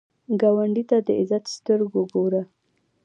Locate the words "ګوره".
2.13-2.41